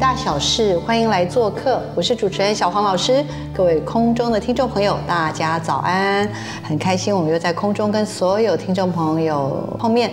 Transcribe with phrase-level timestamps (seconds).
[0.00, 1.82] 大小事，欢迎来做客。
[1.94, 3.22] 我是主持人小黄老师，
[3.52, 6.26] 各位空中的听众朋友，大家早安！
[6.62, 10.10] 很开心，我们又在空中跟所有听众朋友碰面。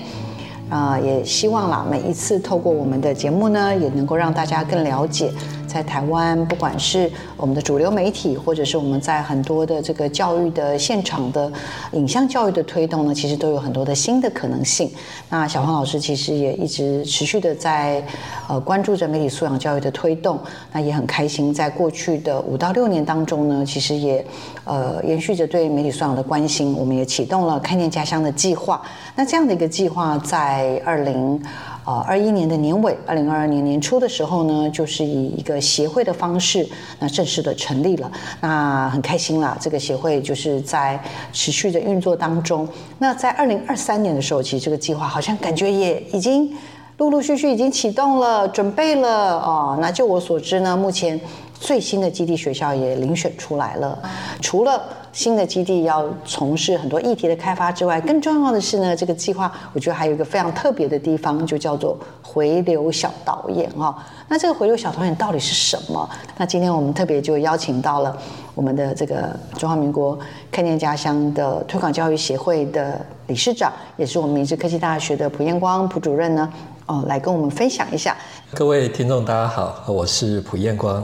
[0.70, 5.32] 啊，也希望啦，每一次透过我们的节目呢，也能够让大家更了解。
[5.68, 11.52] 在台湾，不管是我们的主流媒体，或者是我们在很多的这个教育的现场的
[11.92, 14.90] 影像教育的推动呢，其实都有很多的新的可能性。
[15.30, 18.04] 那小黄老师其实也一直持续的在
[18.48, 20.40] 呃关注着媒体素养教育的推动。
[20.72, 24.26] 那也很开心，在过去的五到六年当中呢，其实也
[24.64, 26.74] 呃延续着对媒体素养的关心。
[26.74, 28.82] 我们也启动了看见家乡的计划。
[29.16, 31.44] 那这样的一个计划，在二零。
[31.88, 36.68] 啊，二一年的年尾，二零二二年年初的时候呢，就是以一个协会的方式，
[37.00, 38.12] 那正式的成立了。
[38.42, 42.68] 那很开心啦，这个协会就是在持续的运作当中。
[43.00, 46.54] 那在二零二三年的时候，其实这个计划好像感觉也已经
[46.98, 49.78] 陆陆续续已经启动了，准备了哦。
[49.80, 51.18] 那就我所知呢，目前
[51.60, 53.98] 最新的基地学校也遴选出来了，
[54.42, 54.82] 除了。
[55.14, 63.98] 新的基地要从事很多议题的开发之外，更重要的是呢，这个计划我觉得还有一个非常特别的地方，就叫做回流小导演哈。
[64.28, 66.08] 那这个回流小导演到底是什么？
[66.38, 68.16] 那今天我们特别就邀请到了
[68.54, 70.16] 我们的这个中华民国
[70.52, 76.54] 看见家乡的推广教育协会的理事长，也是我们明治科技大学的蒲彦光蒲主任呢，
[76.86, 78.16] 哦，来跟我们分享一下。
[78.54, 81.04] 各位听众大家好，我是蒲彦光。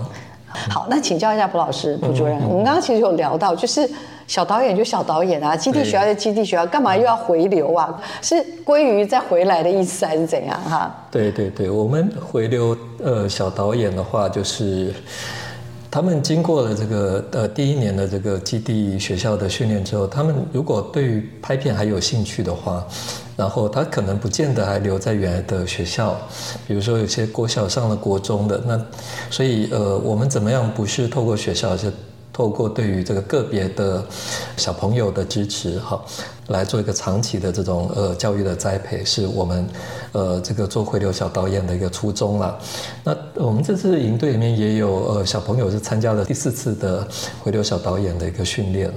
[0.70, 3.90] 好，那请教一下蒲老师、蒲主任，我们刚刚其实有聊到，就是
[4.28, 8.02] 小导演就小导演啊，基地学校就基地学校，干嘛又要回流啊？
[8.22, 10.94] 是归于再回来的意思，还是怎样哈？
[11.12, 14.94] 对对对，我们回流呃小导演的话，就是
[15.92, 22.86] 他们经过了这个呃第一年的这个基地学校的训练之后，他们如果对于拍片还有兴趣的话。
[23.36, 26.16] 然后他可能不见得还留在原来的学校，
[26.68, 28.80] 比如说有些国小上了国中的那，
[29.30, 31.92] 所以呃，我们怎么样不是透过学校，而是
[32.32, 34.04] 透过对于这个个别的
[34.58, 36.00] 小朋友的支持哈。
[36.48, 39.68] 来做一个长期的这种呃教育的栽培，是我们
[40.12, 42.60] 呃这个做回流小导演的一个初衷了。
[43.04, 47.08] 那我们这次营队里面也有呃小朋友是参加了第四次的
[47.42, 48.92] 回流小导演的一个训练，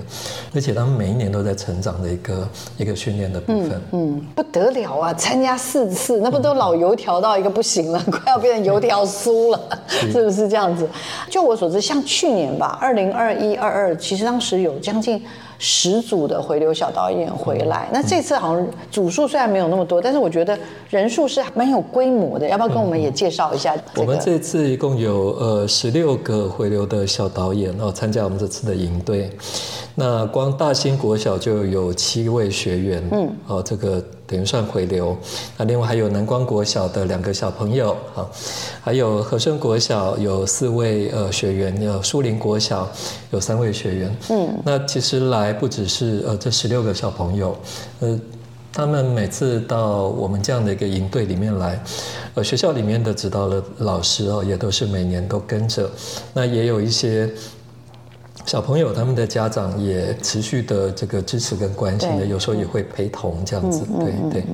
[0.55, 2.49] 而且他们每一年都在成长的一个
[2.79, 3.81] 一个训练的部分。
[3.93, 5.15] 嗯，不得了啊！
[5.15, 10.89] 参加四次，那不都老油条到一个不行了，快要变成油条酥了，是不是这样子？
[11.31, 15.23] 就我所知，像去年吧，二零二一二二，其实当时有将近。
[15.59, 20.59] 十组的回流小导演回来，那这次好像组数虽然没有那么多，但是我觉得
[20.91, 22.49] 人数是蛮有规模的。
[22.49, 23.75] 要不要跟我们也介绍一下？
[23.97, 29.31] 我们这次一共有呃十六个回流的小导演哦参加我们这次的营队。
[29.95, 34.03] 那光大兴国小就有七位学员，嗯，哦这个。
[34.26, 35.16] 等于算回流，
[35.56, 38.26] 那另外还有南光国小的两个小朋友，啊，
[38.82, 42.91] 还有和顺国小有四位呃学员，有树林国小
[43.31, 47.56] 有三位学员，嗯，那其实来不只是呃这十六个小朋友，
[48.00, 48.19] 呃，
[48.72, 51.81] 他们每次到我们这样的一个营队里面来，
[52.34, 55.88] 呃学校里面的指导的老师哦也都是每年都跟着，
[56.34, 57.31] 那也有一些。
[58.47, 64.45] 小朋友他们的家长也持续的这个支持跟关心的，有时候也会陪同这样子，对对。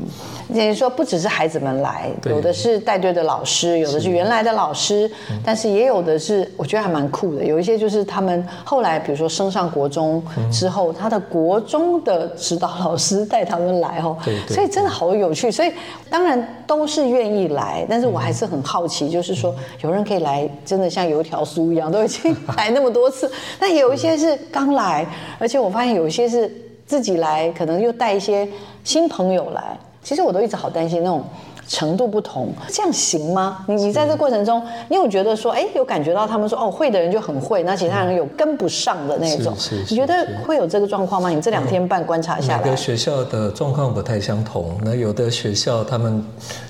[0.48, 5.10] 也就是说，不只是孩子们来，有的是带队的老师，有的是原来的老师，
[5.44, 7.44] 但是也有的是，我觉得还蛮酷的。
[7.44, 14.16] 有一些就是他们后来，比如说升上国中之后，他的国中的指导老师带他们来哦，
[14.48, 15.50] 所以真的好有趣。
[15.50, 15.70] 所以
[16.08, 23.30] 当然都是愿意来，但是我还是很好奇，就是说有人可以来，真的像油条酥一样，都已经来那么多次，
[23.60, 23.81] 那也。
[23.82, 25.06] 有一些是刚来，
[25.38, 26.50] 而且我发现有一些是
[26.86, 28.48] 自己来，可能又带一些
[28.84, 29.76] 新朋友来。
[30.02, 31.24] 其实我都一直好担心那种。
[31.68, 33.64] 程度不同，这样行吗？
[33.68, 39.54] 你你在这过程中，你有觉得说，哎，有感觉到他们说，哦，会的人就很会，那其他人有跟不上的那种，
[39.88, 41.30] 你觉得会有这个状况吗？
[41.30, 44.76] 你这两天半观察下来，每个学校的状况不太相同。
[44.84, 46.24] 那有的学校他们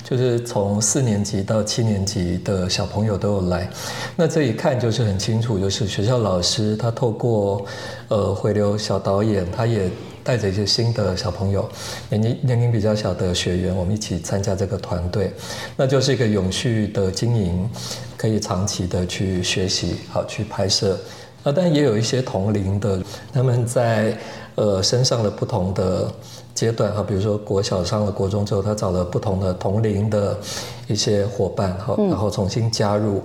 [0.04, 3.68] 就是从四年级到七年级的小朋友都有来，
[4.14, 7.64] 那这一看就是很清楚，就是学校老师他透过
[8.08, 9.90] 呃回流小导演，他也。
[10.24, 11.68] 带着一些新的小朋友，
[12.08, 15.32] 年龄年龄比较小的学员，我们一起参加这个团队，
[15.76, 17.68] 那就是一个永续的经营，
[18.16, 20.98] 可以长期的去学习，好去拍摄。
[21.42, 23.02] 啊，但也有一些同龄的，
[23.32, 24.16] 他们在
[24.54, 26.12] 呃身上的不同的。
[26.54, 30.38] 阶段哈，比如说国小上了国中之后，他找了不同的同龄的
[30.86, 33.22] 一些伙伴哈，然后重新加入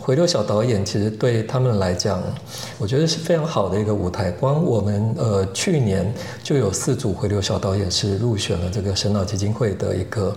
[0.00, 2.22] 回流小导演，其实对他们来讲，
[2.78, 4.30] 我觉得是非常好的一个舞台。
[4.30, 10.34] 光我们呃去年就有四组回流小导演是入选了这个神脑基金会的一个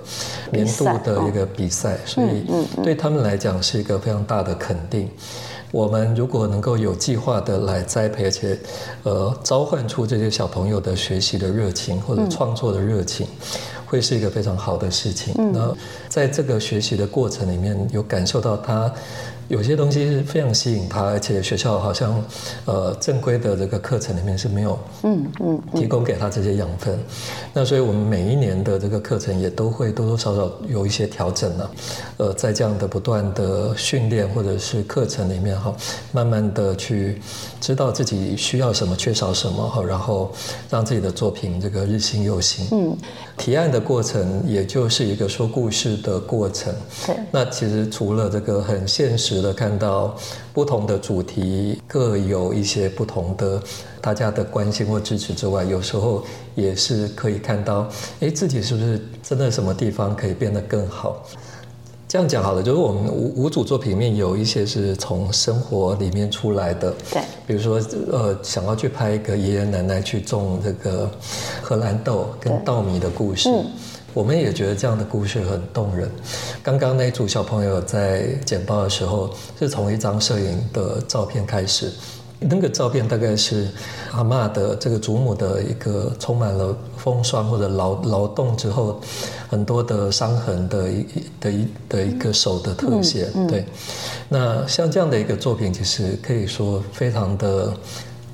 [0.51, 2.45] 年度的一个比赛，所以
[2.83, 5.09] 对他们来讲是一个非常大的肯定。
[5.75, 8.57] 我们如果能够有计划的来栽培，而且，
[9.03, 13.27] 呃，召唤出这些小朋友的学习的热情或者创作的热情，
[13.85, 15.33] 会是一个非常好的事情。
[15.51, 15.75] 那
[16.07, 18.89] 在这个学习的过程里面，有感受到他。
[19.47, 22.23] 有些东西是非常吸引他，而且学校好像，
[22.65, 26.97] 呃，正规的这个课程里面是没有，嗯嗯，提供给他这些养分。
[27.53, 31.69] 那所以我们每一年的这个课程也都会多多少少有一些调整呢。
[32.17, 35.75] 呃，在这样的不断的训练或者是课程里面哈，
[36.11, 37.21] 慢慢的去
[37.61, 40.31] 知道自己需要什么、缺少什么哈，然后
[40.69, 42.67] 让自己的作品这个日新又新。
[42.71, 42.97] 嗯，
[43.37, 46.73] 提案的过程也就是一个说故事的过程。
[47.05, 47.15] 对。
[47.31, 49.35] 那其实除了这个很现实。
[49.45, 50.15] 的看到
[50.53, 53.61] 不同的主题各有一些不同的
[54.01, 56.23] 大家的关心或支持之外，有时候
[56.55, 57.87] 也是可以看到，
[58.21, 61.23] 哎，自己是不是真的什么地方可以变得更好？
[62.07, 67.81] 这样讲好了，就是我们五五组作品里面有一些是从生活里面出来的，对，比如说
[68.11, 71.09] 呃，想要去拍一个爷爷奶奶去种这个
[71.61, 73.49] 荷兰豆跟稻米的故事。
[74.13, 76.09] 我们也觉得这样的故事很动人。
[76.63, 79.29] 刚刚那组小朋友在剪报的时候，
[79.59, 81.91] 是从一张摄影的照片开始。
[82.39, 83.67] 那个照片大概是
[84.11, 88.99] 阿妈的这个祖母的一个充满了风霜或者劳劳动之后
[89.49, 91.05] 很多的伤痕的一
[91.39, 93.29] 的一的一个手的特写。
[93.47, 93.65] 对，
[94.29, 97.73] 那像这样的一个作品，其实可以说非常的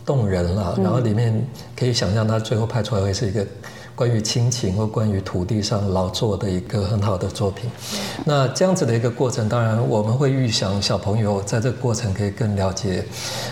[0.05, 0.77] 动人了。
[0.81, 3.45] 然后里面可以想象，他最后拍出来会是一个。
[4.01, 7.69] 关于亲情或关于土地上劳作的一个很好的作品，
[8.25, 13.05] 那这样子的一个过程，当然我们会预想小朋友在这个过程可以更了解，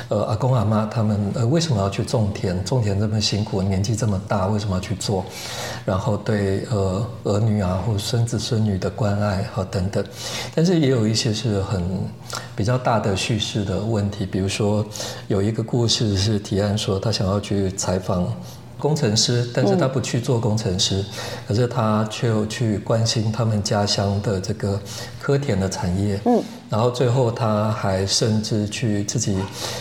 [0.07, 5.23] 呃，阿公阿妈他们呃为什么要去种田，种田这么辛苦，年纪这么大，为什么要去做？
[5.85, 10.03] 然后对呃儿女啊或孙子孙女的关爱和等等，
[10.55, 11.83] 但是也有一些是很
[12.55, 14.83] 比较大的叙事的问题，比如说
[15.27, 18.27] 有一个故事是提案说他想要去采访。
[18.79, 21.03] 工程师，但是他不去做工程师，
[21.45, 24.79] 可是他却又去关心他们家乡的这个
[25.21, 26.17] 科田的产业。
[26.25, 29.37] 嗯，然后最后他还甚至去自己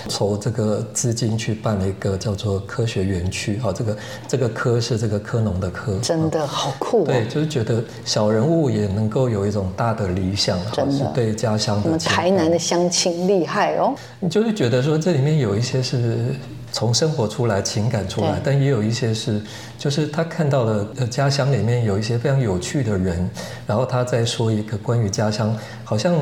[0.09, 3.57] 筹这个资金去办了一个叫做科学园区。
[3.59, 3.97] 好，这个
[4.27, 7.05] 这个科是这个科农的科，真的好酷。
[7.05, 11.83] 对，就是觉得小人物也能够有一种大的理想，真的对家乡的。
[11.85, 13.95] 我们台南的乡亲厉害哦。
[14.19, 16.35] 你就是觉得说这里面有一些是。
[16.73, 19.41] 从生活出来，情感出来，但也有一些是，
[19.79, 23.29] 就是他看到了呃家乡里面有一些非常有趣的人，
[23.67, 26.15] 然后他在说一个关于家乡，好像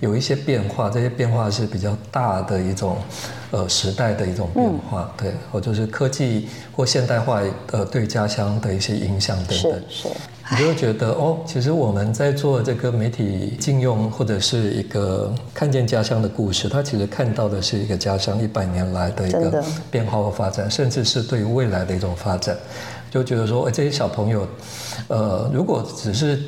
[0.00, 2.96] 有一些变化，这些变化是比较大的一种，
[3.50, 7.42] 呃时代的一种变化，对，或就是科技或现代化
[7.72, 9.82] 呃对家乡的一些影响等等。
[9.88, 10.08] 是。
[10.50, 22.56] 你就会觉得哦，其实我们在做这个媒体禁用或者是一个看见家乡的故事，它其实看到的是一个家乡一百年来的一个变化和发展，甚至是对未来的一种发展。
[23.10, 24.46] 就觉得说，哎，这些小朋友，
[25.08, 26.40] 呃，如果只是。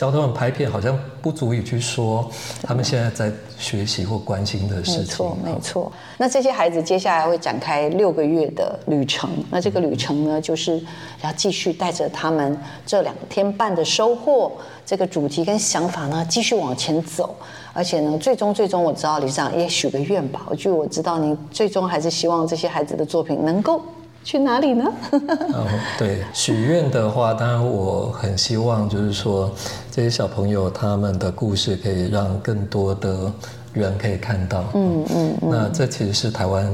[0.00, 2.26] 教他们拍片好像不足以去说
[2.62, 5.00] 他们现在在学习或关心的事情。
[5.02, 5.92] 没错，没错。
[6.16, 9.28] 那这些孩子接下来会展开六个月的旅程。
[9.50, 10.82] 那这个旅程呢，就是
[11.22, 14.50] 要继续带着他们这两天半的收获，
[14.86, 17.36] 这个主题跟想法呢，继续往前走。
[17.74, 20.46] 而且呢，最终最终我知道李市长也许个愿吧。
[20.48, 23.82] 我就我知道你最终还是希望这些孩子的作品能够。
[24.22, 24.84] 去哪里呢？
[25.12, 25.66] 哦，
[25.98, 29.50] 对，许愿的话，当然我很希望，就是说
[29.90, 33.32] 这些小朋友他们的故事可以让更多的
[33.72, 34.64] 人可以看到。
[34.74, 35.50] 嗯嗯嗯。
[35.50, 36.70] 那这其实是台湾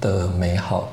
[0.00, 0.88] 的美好。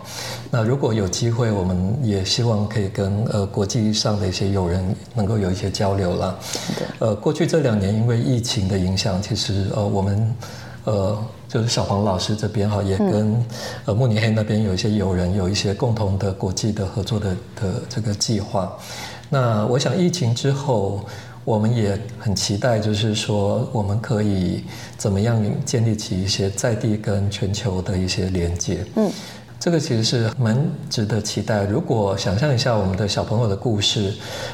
[0.49, 6.35] 那如果有机会，我们也希望可以跟呃国际上的一些友人能够有一些交流啦。
[6.99, 10.35] 呃，过去这两年因为疫情的影响，其实呃我们
[10.85, 11.17] 呃。
[11.51, 13.45] 就是小黄老师这边哈，也跟
[13.83, 18.71] 呃慕尼黑那边有一些友人有一些共同的国际的合作的的这个计划。
[19.29, 21.01] 那我想疫情之后，
[21.43, 24.63] 我们也很期待，就是说我们可以
[24.98, 28.86] 怎么样建立起一些在地跟全球的一些连接。
[28.95, 29.12] 嗯。
[29.63, 30.57] 这个其实是蛮
[30.89, 31.65] 值得期待。
[31.65, 34.12] 如果想象一下我们的小朋友的故事，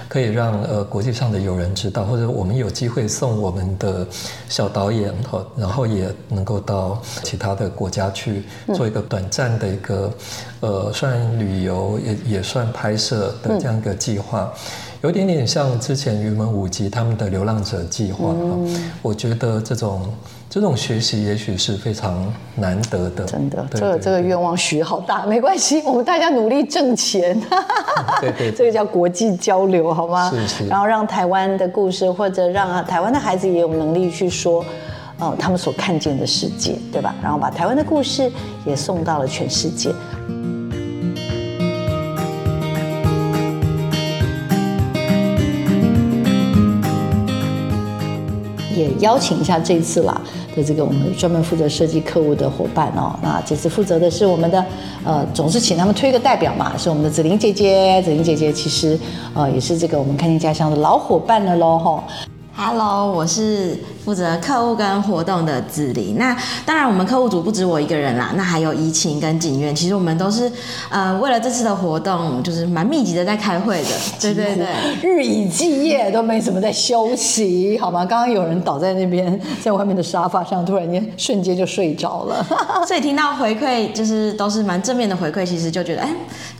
[0.10, 4.06] 可以让呃国际上的友人知道，或者我们有机会送我们的
[4.50, 8.44] 小导演哈，然后也能够到其他的国家去
[8.76, 10.14] 做一个短暂的一个
[10.60, 14.54] 呃算旅游也也算拍摄的这样一个计划。
[15.02, 18.34] 有点点像之前云门舞集他们的流浪者计划
[19.02, 20.02] 我觉得这种
[20.50, 23.26] 这种学习也许是非常难得的。
[23.26, 27.40] 真的，这个这个愿望许好大，没关系， 我们大家努力挣钱。
[28.22, 30.32] 对 对， 这个叫国际交流，好吗？
[30.32, 30.68] 是是。
[30.68, 34.66] 然后让台湾的故事，或者让台湾的孩子也有能力去说，
[35.20, 37.14] 哦，他们所看见的世界，对吧？
[37.22, 38.32] 然后把台湾的故事
[38.66, 39.94] 也送到了全世界。
[48.78, 50.22] 也邀请一下这次啦
[50.56, 54.64] 的这个我们专门负责设计客户的伙伴哦，那这次负责的是我们的
[55.04, 58.98] 呃，总是请他们推个代表嘛，是我们的紫菱姐姐，紫菱姐姐其实
[59.34, 62.04] 呃也是这个我们看见家乡的老伙伴了喽哈。
[62.56, 63.78] Hello，我是。
[64.08, 66.34] 负责客户跟活动的治理，那
[66.66, 70.50] 当然我们客户组不止我一个人啦，那还有怡情跟景苑，其实我们都是
[70.88, 73.90] 呃为了这次的活动，就是蛮密集的在开会的，
[74.22, 74.66] 对对对，
[75.04, 78.06] 日以继夜都没怎么在休息，好吗？
[78.06, 82.48] 刚刚有人倒在那边，在外面的沙发上，突然间瞬间就睡着了，
[82.88, 86.10] 所以听到回馈就是都是蛮正面的回馈，其实就觉得哎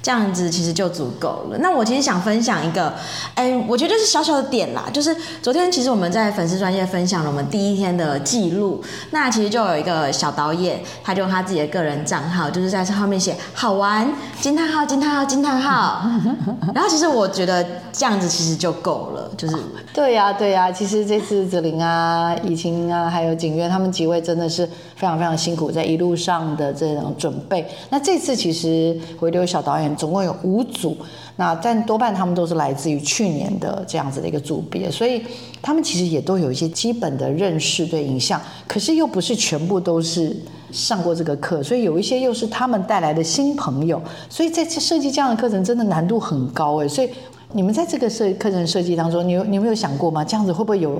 [0.04, 1.58] 这样子其实就足够了。
[1.60, 2.94] 那我其实想分享一个，
[3.36, 7.37] 哎，我觉得是小小的点啦，就是昨天其实我们在粉丝专业分享了。
[7.44, 14.08] 第一天的记录，那其实就有一个小导演，他就用他自己的个人账号，就是在上面写好玩
[14.40, 16.02] 惊叹号惊叹号惊叹号。
[16.74, 19.56] 然后其实我觉得这样子其实就够了，就是
[19.94, 20.72] 对呀对呀。
[20.72, 24.66] 其实这次子玲啊、怡晴啊，还有景渊他们几位真的是
[24.96, 27.68] 非常非常辛苦，在一路上的这种准备。
[27.90, 30.98] 那这次其实回流小导演总共有五组。
[31.40, 35.22] 那但多半他们都是来自于去年的这样子的一个组别，所以
[35.62, 40.36] 他们其实也都有一些基本的认识对影像，可是又不是全部都是
[40.72, 47.10] 上过这个课，所以有一些又是他们带来的新朋友，所以在设计这样的课程真的难度很高哎，所以
[47.54, 50.26] 你们在这个设课程设计当中，你有你有没有想过吗？
[50.26, 51.00] 这样子会不会有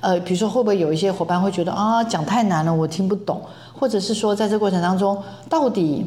[0.00, 3.40] 呃，比如说会不会有一些伙伴会觉得啊讲太难了，我听不懂，
[3.72, 5.16] 或者是说在这过程当中
[5.48, 6.04] 到底？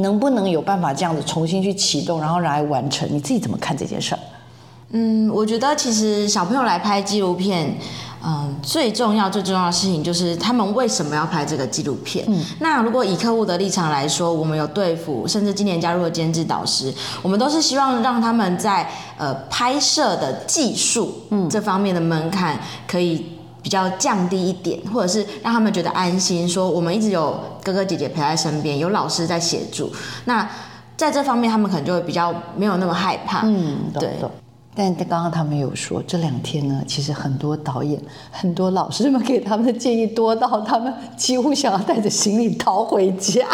[0.00, 3.08] 能不能有办法这样子重新去启动，然后来完成？
[3.10, 4.18] 你自己怎么看这件事儿？
[4.92, 7.78] 嗯，我觉得其实小朋友来拍纪录片，
[8.24, 12.24] 嗯，最重要最重要的事情就是他们为什么要拍这个纪录片。
[12.28, 16.92] 嗯，那如果以客户的立场来说，我们有对付，甚至今年加入了监制导师，
[17.22, 23.24] 我们都是希望让他们在呃拍摄的技术嗯这方面的门槛可以。
[23.62, 29.92] 比较降低一点，或者是让他们觉得安心，说我们一直有哥哥姐姐陪在身边，有老师在协助。
[30.24, 30.48] 那
[30.96, 33.42] 在这方面，他们可能就会比较没有那么害怕。
[33.44, 34.16] 嗯，对。
[34.72, 38.00] 但刚刚他们有说，这两天呢，其实很多导演、
[38.30, 43.44] 很多老师们给他们的建议多到他们几乎想要带着行李逃回家。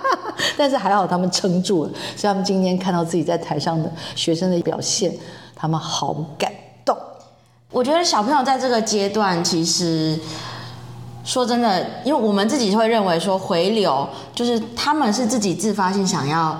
[0.56, 5.12] 但是还好他们撑住了，所以他们今天看到自己在台上的学生的表现，
[5.56, 6.52] 他们好感。
[7.70, 10.18] 我觉得小朋友在这个阶段，其实
[11.22, 16.58] 说真的，因为我们自己会认为说回流，就是他们是自己自发性想要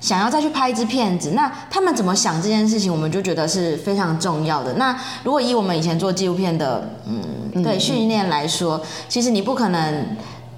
[0.00, 4.74] 想要再去拍一支片子，那他们怎么想这件事情，我们就觉得是非常重要的。
[4.74, 10.06] 那如果以我们以前做纪录片的，嗯，对训练来说，其实你不可能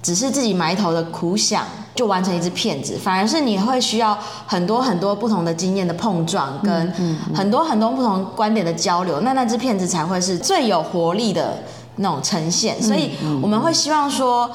[0.03, 1.65] 只是自己埋头的苦想。
[1.95, 4.17] 就完成一只片子，反而是你会需要
[4.47, 6.91] 很多很多不同的经验的碰撞，跟
[7.35, 11.59] 很多很多不同观点的交流，那那只片子才会是最有活力的
[11.97, 12.81] 那种呈现。
[12.81, 13.11] 所以
[13.43, 14.49] 我们会希望说。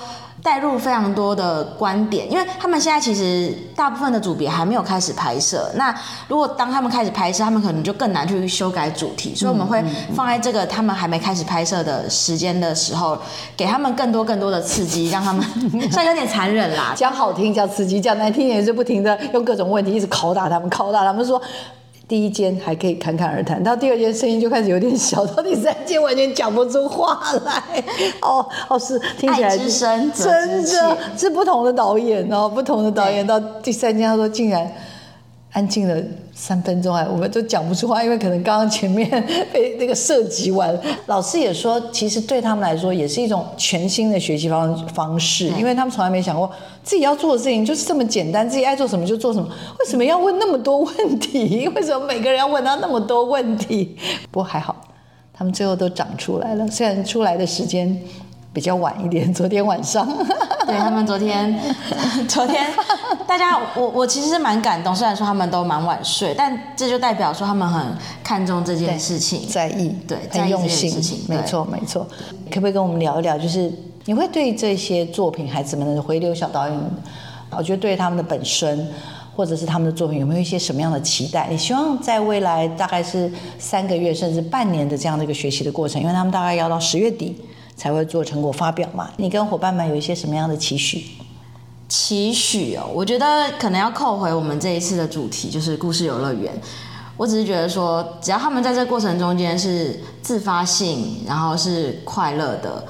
[0.49, 5.71] 带入非常多的观点，因为他们现在其实大部分的组别还没有开始拍摄。
[5.75, 5.95] 那
[6.27, 13.19] 如果当他们开始拍摄，他们可能就更难去修改主题，所以我们会放在这个他们还没开始拍摄的时间的时候，
[13.59, 15.45] 给他们更多更多的刺激，让他们
[15.93, 21.39] 虽然有点残忍啦，讲好听叫刺激，讲难听也是不停的用各种问题一直拷打他们， 拷打他们说。
[22.09, 27.63] 第一间还可以侃侃而谈，到第二间声音就开始有点小， 到第三间完全讲不出话来。
[28.23, 30.11] 哦哦，是听起来真
[30.65, 34.67] 的是不同的导演哦，不同的导演到第三间，他说竟然。
[35.51, 35.97] 安静了
[36.35, 39.09] 三分钟啊，我们都讲不出话，因为可能刚刚前面
[39.53, 40.79] 被那个涉及完。
[41.07, 46.51] 老师也说，其实对他们来说也是一种全新的学习方方式，因为他们从来没想过
[46.85, 49.49] 自己要做的事情就是这么简单，自己爱做什么就做什么。
[49.81, 51.67] 为什么要问那么多问题？
[51.75, 53.97] 为什么每个人要问他那么多问题？
[54.31, 54.77] 不过还好，
[55.33, 57.99] 他们最后都长出来了，虽然出来的时间
[58.53, 60.07] 比较晚一点， 昨天晚上。
[60.67, 61.59] 对他们昨天，
[62.29, 62.67] 昨天
[63.27, 67.83] 大家我我其实是蛮感动，虽然说他们都蛮晚睡，但这就代表说他们很
[68.23, 72.07] 看重这件事情，在意，对，很用心件事情，，没错没错。
[72.51, 73.39] 可不可以跟我们聊一聊？
[73.39, 73.73] 就是
[74.05, 76.79] 你会对这些作品，孩子们的回流小导演，
[77.51, 78.87] 我觉得对他们的本身。
[79.39, 81.47] 或者是他们的作品有没有一些什么样的期待？
[81.49, 87.41] 你希望在未来大概是三个月甚至半年的这样的一个学习的过程，因为他们大概要到十月底
[87.79, 89.09] 才会做成果发表嘛。
[89.17, 91.03] 你跟伙伴们有一些什么样的期许？
[91.89, 96.53] 期许哦，我觉得可能要扣回我们这一次的主题，就是故事游乐园。
[97.17, 102.85] 我只是觉得说，只要他们在这过程中间是自发性，然后是快乐的，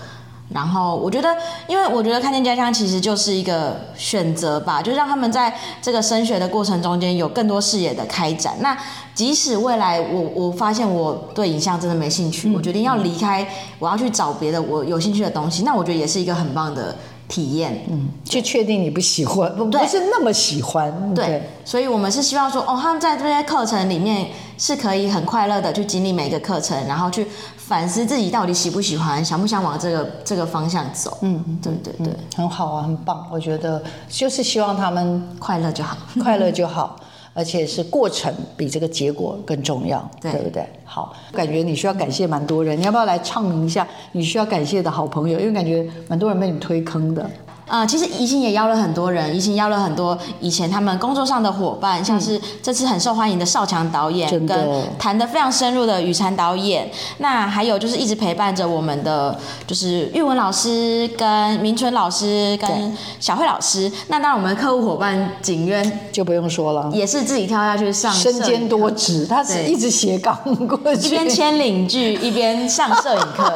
[0.52, 1.28] 然后我觉得，
[1.66, 8.56] 因为我觉得看见家乡其实就是一个选择吧，就让他们在这个升学的过程中间有更多视野的开展。
[8.60, 8.76] 那
[9.18, 13.44] 即使未来我我发现我对影像真的没兴趣，我决定要离开，
[13.80, 16.94] 我要去找别的我有兴趣的东西，那我觉得也是一个很棒的
[17.26, 17.84] 体验。
[17.90, 21.12] 嗯，去确定你不喜欢，不不是那么喜欢。
[21.16, 31.18] 对，所以我们是希望说，哦，他们在这些课程里面是可以很快乐的去经历每一个课程，然后去反思自己到底喜不喜欢，想不想往这个这个方向走。
[31.22, 33.26] 嗯，对对对，很好啊，很棒。
[33.32, 35.96] 我觉得就是希望他们快乐就好。
[36.22, 36.96] 快乐就好，
[37.38, 40.66] 而且是过程比这个结果更重要，对不对？
[40.84, 45.38] 好，感觉你需要感谢蛮多人，你要不要来唱名一下你需要感谢的好朋友？
[45.38, 47.30] 因为感觉蛮多人被你推坑的。
[47.68, 63.90] 呃，其实怡兴也邀了很多人，怡兴邀了很多以前他们工作上的伙伴，像是这次很受欢迎的邵强导演，跟谈得非常深入的雨禅导演，那还有就是一直陪伴着我们的就是玉文老师、跟明春老师、跟小慧老师。
[64.08, 69.26] 那当然我们的客户伙伴景渊就不用说了，也是自己跳下去上身兼多职。
[69.26, 70.34] 他是一直斜杠
[70.66, 73.52] 过去，一边签领剧一边上摄影课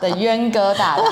[0.00, 1.04] 的渊哥大大。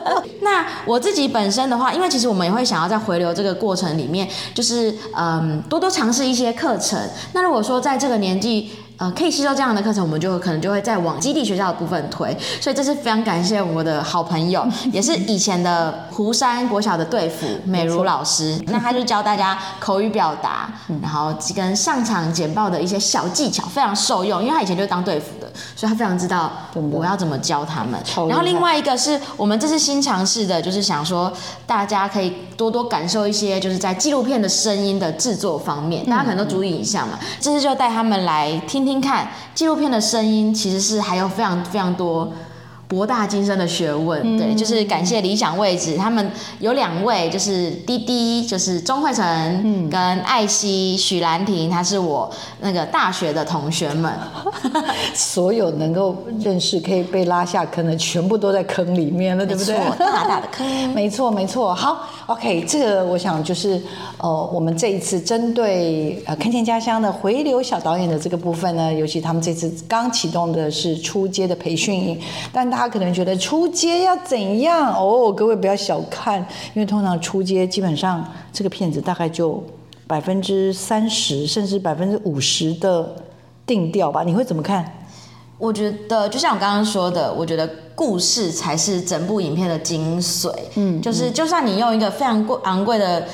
[0.40, 6.98] 那我自己本身的话，因为其实我们也会想要在回流这个过程里面，就是嗯多多尝试一些课程。
[7.32, 8.70] 那如果说在这个年纪。
[9.00, 20.70] 呃，可以吸收这样的课程，我们就可能就会再往基地学校的部分推，所以这是非常感谢我的好朋友，也是以前的湖山国小的队服美如老师，那他就教大家口语表达，
[21.00, 26.52] 然后跟上场简报的一些小技巧，非常受用，因为他以前就是当队服的，所以他非常知道
[26.92, 27.98] 我要怎么教他们
[28.28, 31.32] 然后另外一个是我们这次新尝试的，就是想说
[31.66, 42.28] 大家可以多多感受一些就是在纪录片的声音的制作方面，大家可能都注意影像嘛，这次就带他们来听听听看纪录片的声音，其实是还有非常非常多。
[42.90, 54.12] 博大精深的学问，对，就是感谢理想位置，他们有两位，就是滴滴，就是钟慧成，跟艾希、许兰婷，她是我那个大学的同学们，
[55.14, 59.76] 所有能够认识可以被拉下坑的，全部都在坑里面了，对不对？
[59.96, 61.72] 大大的坑 没错，没错。
[61.72, 63.80] 好，OK，这个我想就是
[64.18, 72.20] 呃，我们这一次针对呃看见家乡的回流小导演的这个部分呢，尤其他们这次刚启动的是初阶的培训营，
[72.52, 75.32] 但大家可能觉得出街要怎样哦？
[75.32, 76.40] 各位不要小看，
[76.74, 79.62] 因为通常出街基本上这个片子大概就
[80.06, 83.14] 百分之三十甚至百分之五十的
[83.66, 84.84] 定调吧，你会怎么看？
[85.58, 90.50] 我觉得就像我刚刚说的，我觉得故事才是整部影片的精髓。
[90.76, 93.26] 嗯，就是就算你用一个非常贵昂贵的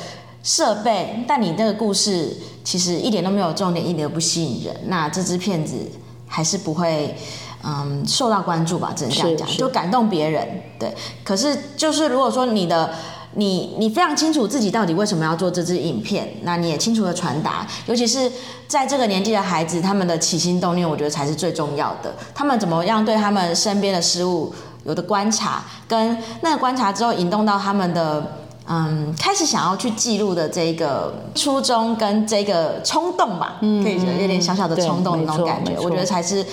[0.43, 5.77] 设备，但你那个故事其实一点都没有重点，一点都不吸引人，那这支片子
[6.27, 7.15] 还是不会。
[7.68, 10.46] 嗯，受到关注吧，只能这样讲，就感动别人。
[10.79, 12.90] 对，可是就是如果说你的
[13.35, 18.31] 你你非常清楚自己到底为什么要做这支影片，那你也清楚的传达，尤其是
[18.68, 22.14] 在这个年纪的孩子，他们的起心动念，我觉得才是最重要的。
[22.33, 28.46] 他们怎么样对他们身边的事物有的观察，跟那个观察之后引动到他们的。
[28.68, 36.44] 嗯，开始想要去记录的这个初衷跟这个冲动吧，可以说有点小小的冲动的那种感觉，我觉得才是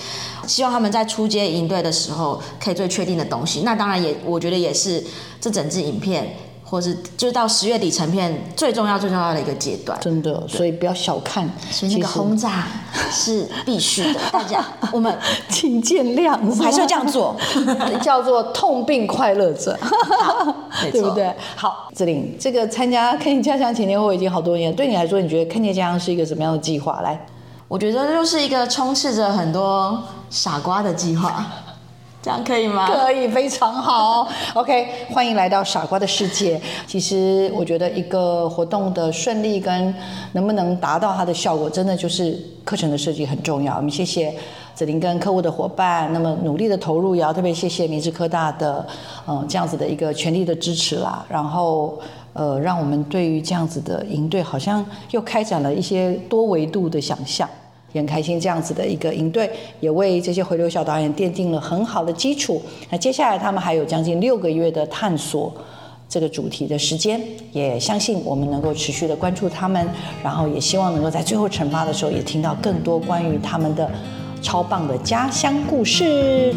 [0.46, 3.62] 希望他们在出街营队的时候可以最确定的东西。
[3.62, 5.02] 那当然也，我觉得也是
[5.40, 9.98] 这整支影片，或是就是到十月底成片最重要最重要的一个阶段。
[10.00, 12.66] 真的，所以不要小看，所以那个轰炸
[13.12, 15.16] 是必须的， 大家我们
[15.48, 17.36] 请见谅，我我们还是要这样做。
[18.02, 19.78] 叫做痛并快乐着，
[20.90, 21.32] 对不对？
[21.54, 27.00] 好，子玲，这个参加看见家乡前年会已经好多年，对你来说，你觉得看见家乡是一个什么样的计划？
[27.02, 27.26] 来，
[27.68, 31.46] 我觉得这就是一个充斥着很多傻瓜的计划。
[32.24, 32.86] 这样可以吗？
[32.86, 34.26] 可以，非常好。
[34.56, 36.58] OK，欢迎来到傻瓜的世界。
[36.86, 39.94] 其实我觉得一个活动的顺利跟
[40.32, 42.34] 能不能达到它的效果，真的就是
[42.64, 43.76] 课程的设计很重要。
[43.76, 44.34] 我们谢谢
[44.74, 48.86] 子琳跟客户的伙伴，那么努力的投入，也要特别谢谢明治科大的
[49.26, 51.22] 呃这样子的一个全力的支持啦。
[51.28, 52.00] 然后
[52.32, 57.46] 呃，让我们对于这样子的营队，好像又开展了一些多维度的想象。
[57.94, 59.48] 也很开心，这样子的一个应对
[59.80, 62.60] 也为这些回流小导演奠定了很好的基础。
[62.90, 65.54] 那接下来他们还有将近六个月的探索
[66.08, 67.20] 这个主题的时间，
[67.52, 69.88] 也相信我们能够持续的关注他们，
[70.22, 73.88] 然后也希望能够在最后惩罚的时候，也听到更多关于他们的
[74.42, 76.52] 超棒的家乡故事。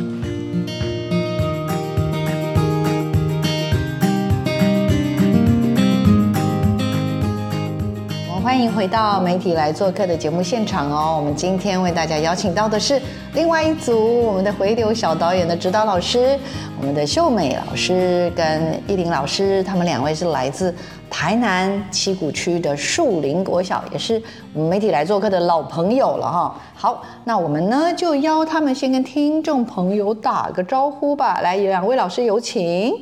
[8.48, 11.18] 欢迎回到媒体来做客的节目现场哦。
[11.18, 12.98] 我们今天为大家邀请到的是
[13.34, 16.40] 另外一组我们的回流小导演的指导老师，
[16.80, 20.74] 我们的秀美老师跟依林老师，他们两位是来自
[21.10, 26.56] 台南七股区的树林国小，也是我们媒体来做客的老朋友了哈。
[26.74, 31.42] 好，那我们呢就邀他们先跟听众朋友打个招呼吧。
[31.42, 32.94] 来，两位老师有请。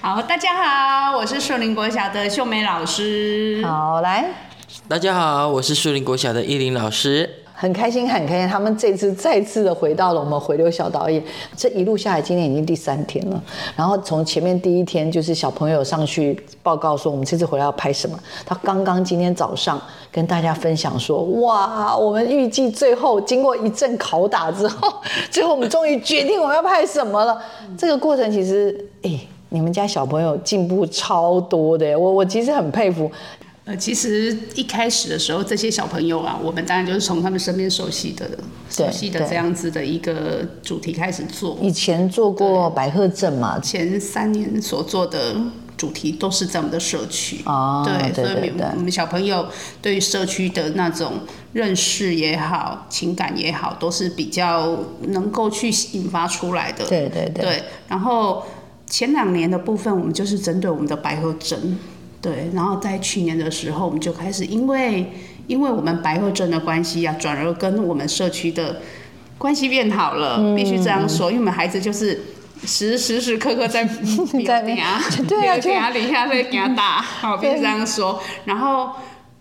[0.00, 3.60] 好，大家好，我是树林国小的秀美老师。
[3.66, 4.26] 好，来。
[4.82, 11.22] 大家好，我是树林国小的依林老师，很开心，很开心，他们这次再次的回到了我们回流小导演。
[11.56, 13.42] 这一路下来，今天已经第三天了。
[13.74, 19.80] 然后从前面第一天就是小朋友上去报告说我们这次回来要拍什么，他刚刚今天早上
[20.12, 24.92] 跟大家分享说，哇，我们预计最后经过一阵拷打之后，
[25.30, 27.40] 最后我们终于决定我们要拍什么了。
[27.78, 33.10] 这个过程其实，哎，你们家小朋友进步超多的，我我其实很佩服。
[33.66, 38.28] 呃，其实一开始的时候，这些小朋友啊，我们当然就是从他们身边熟悉的、
[38.68, 41.56] 熟悉的这样子的一个主题开始做。
[41.62, 45.34] 以前做过白鹤镇嘛，前三年所做的
[45.78, 47.40] 主题都是在我们的社区。
[47.46, 49.46] 哦，对，所以我们小朋友
[49.80, 51.20] 对于社区的那种
[51.54, 56.84] 认识也好、情感也好，都是比较能够去引发出来的。
[56.86, 57.42] 对对对。
[57.42, 58.44] 对，然后
[58.84, 61.78] 前两年的部分，我们就是针对我们的白鹤镇。
[62.24, 65.12] 对，然后在去年的时候，我们就开始，因为
[65.46, 68.80] 因为我们白鹤镇的关系啊，转而跟我们社区的
[69.36, 72.18] 关系变好了，必须这样说，因为我们孩子就是
[72.64, 73.84] 时时时刻刻在
[74.46, 78.92] 在顶啊， 对啊，给他底下在给他打，好，必须这样说，然后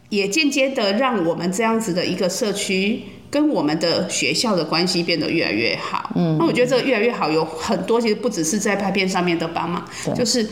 [0.10, 6.12] 也间接的让我们这样子的一个社区跟我们的学校的关系变得越来越好。
[6.16, 9.82] 嗯，那我觉得这个越来越好，有很多其实不只是在拍片上面的帮忙，
[10.14, 10.46] 就是。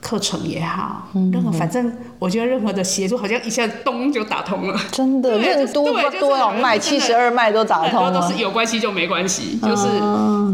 [0.00, 4.78] 课程也好，任何反正我觉得任何的协助，好像一下咚就打通了。
[4.92, 8.12] 真的，任多多少脉，七十二脉都打通了。
[8.12, 9.86] 都是有关系就没关系，就是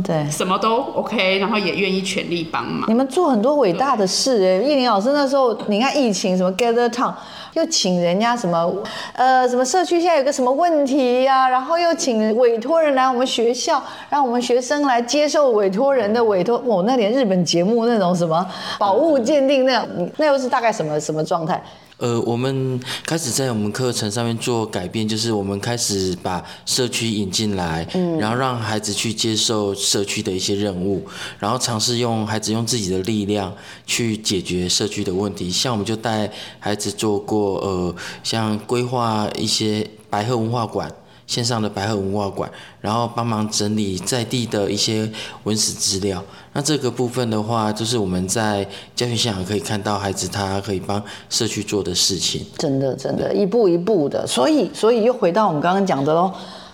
[0.02, 2.88] 对什么都 OK，然后也愿意全力帮忙。
[2.88, 7.12] 你们做很多伟大的事哎，叶林老师那时候，你看疫情什么 Gather Town。
[7.54, 8.72] 又请人家什么，
[9.14, 11.48] 呃，什么社区现在有个什么问题呀？
[11.48, 16.62] 然后又请委托人来我们学校，让我们学生来接受委托人的委托。
[16.66, 18.46] 哦，那连日本节目那种什么
[18.78, 19.86] 宝物鉴定，那样
[20.16, 21.62] 那又是大概什么什么状态？
[21.98, 31.06] 呃，我们开始在我们课程上面做改变，就是我们开始把社区引进来，嗯，然后让孩子去接受社区的一些任务，
[31.38, 33.54] 然后尝试用孩子用自己的力量
[33.86, 35.48] 去解决社区的问题。
[35.48, 40.92] 像我们就带孩子做过，呃，像规划一些白鹤文化馆。
[41.26, 45.10] 线上的白鹤文化馆，然后帮忙整理在地的一些
[45.44, 46.22] 文史资料。
[46.52, 52.44] 那这个部分的话，就是我们在教学现场可以看到孩子他可以帮社区做的事情。
[52.58, 54.26] 真的，真的，一步一步的。
[54.26, 56.32] 所以，所以又回到我们刚刚讲的喽，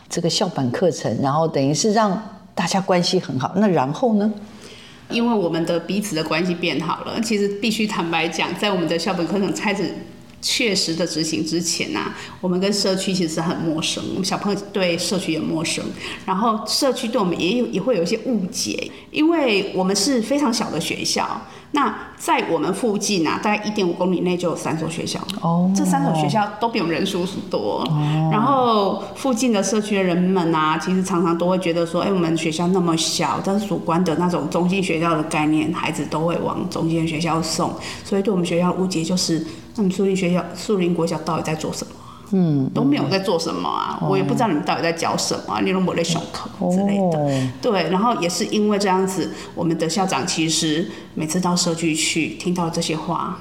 [0.08, 2.20] 这个校本课程，然后等于是让
[2.54, 3.52] 大家关系很好。
[3.56, 4.30] 那然后呢？
[5.08, 9.94] 因为我们的彼此的关系变好了，其实必须坦白讲，在我们的校本课程开始。
[10.40, 15.84] 确实的执行之前呐，我们跟社区其实很陌生，我们小朋友对社区也陌生，
[16.24, 21.40] 然后社区对我们也有也会有一些误解，因为我们是非常小的学校。
[21.72, 25.20] 那在我们附近啊，大概一点五公里内就有三所学校。
[25.40, 27.84] 哦，这三所学校都比我们人数多。
[27.88, 37.72] 哦，然后附近的社区的人们啊，其实常常都会觉得说，哎，我们学校那么小，但是主观的那种中心学校的概念，孩子都会往中心学校送。
[38.04, 41.92] 所以对我们学校误解就是，那们树林学校、树林国小到底在做什么？
[42.32, 47.48] 嗯，都没有在做什么啊，我也不知道你们到底在教什么，你都没在上课之类的。
[47.60, 53.36] 对，然后也是因为这样子，我们的校长其实每次到社区去，听到这些话，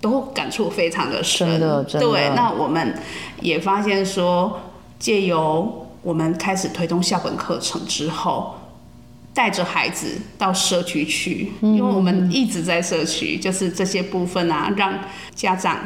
[0.00, 1.46] 都感触非常的深。
[1.46, 2.08] 真的，真的。
[2.08, 2.98] 对，那我们
[3.42, 4.58] 也发现说，
[4.98, 8.54] 借由我们开始推动校本课程之后，
[9.32, 14.92] 带着孩子到社区去，因为我们一直在社区，就是这些部分啊，让
[15.34, 15.78] 家长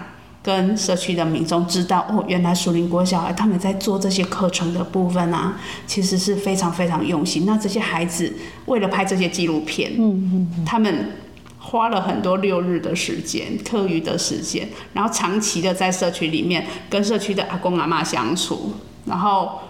[0.43, 7.45] 跟社区的民众知道，哦，原来树林国小孩他们在做这些课程的部分啊，其实是非常非常用心。
[7.45, 8.33] 那这些孩子
[8.65, 11.13] 为了拍这些纪录片，嗯嗯，他们
[11.59, 18.73] 花了很多六日的时间、课余的时间，然后长期的在社区里面跟社区的阿公阿妈相处，
[19.05, 19.61] 然后。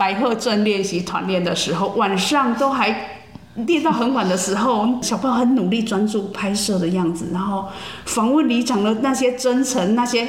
[0.00, 3.18] 白鹤镇练习团练的时候，晚上都还
[3.56, 7.66] 练到很晚的时候，小朋友很努力专注拍摄的样子，然后
[8.06, 10.28] 访问里长的那些真诚，那些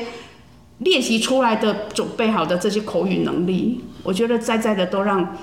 [0.79, 5.37] 练习出来的准备好的这些口语能力，我觉得在在的都让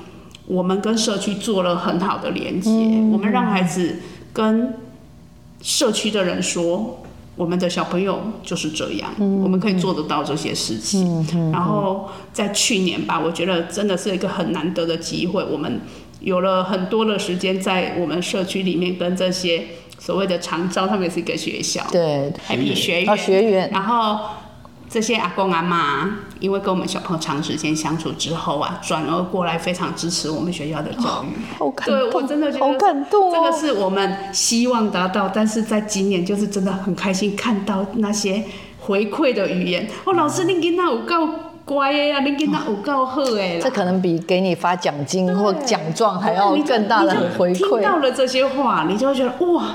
[0.46, 2.70] 我们跟社区做了很好的连接，
[3.10, 3.96] 我们让孩子
[4.34, 4.74] 跟
[5.62, 7.02] 社区的人说。
[7.38, 11.24] 我们的小朋友就是这样，我们可以做得到这些事情。
[11.52, 15.80] 然后在去年吧，我觉得真的是一个很难得的机会，我们
[16.20, 19.64] 有了很多的时间在我们社区里面跟这些
[19.98, 24.18] 所谓的长招，他们也是一个学校，对，海皮学院，学院，然后。
[24.90, 26.08] 这些阿公阿妈，
[26.40, 31.54] 因为跟我们小朋友长时间相处之后啊，转而过来非常支持我们学校的教育。
[31.58, 33.30] 好感动，对我真的觉得好感动。
[33.30, 38.42] 这个是我们希望达到，但是在今年就是真的很开心看到那些
[38.80, 39.86] 回馈的语言。
[40.04, 41.28] 哦，老师，你跟他有够
[41.66, 43.58] 乖呀，你跟他有够好哎。
[43.60, 47.58] 这可能比给你发奖金或奖状还要更大的回馈。
[47.58, 49.66] 听到了这些话，你就会觉得哇，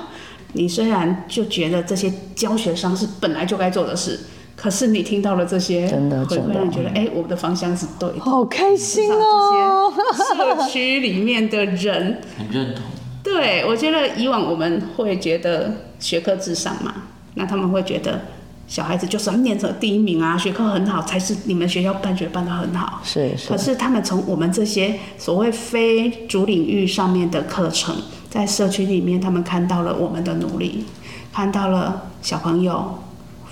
[0.53, 4.19] 你虽然就觉得这些教学上是本来就该做的事。
[4.55, 9.91] 可是你听到了这些，真的会让你觉得，哎，我们的方向是对的，好开心哦！
[10.35, 12.83] 社区里面的人很认同。
[13.23, 16.93] 对，我觉得以往我们会觉得学科至上嘛，
[17.33, 18.21] 那他们会觉得
[18.67, 23.01] 小孩子就是要念成第一名啊，学科很好才是你们学校办学办得很好。
[23.03, 23.49] 是是。
[23.49, 27.95] 可是他们从我们这些所谓非主领域上面的课程，
[28.29, 30.85] 在社区里面，他们看到了我们的努力，
[31.33, 32.99] 看到了小朋友。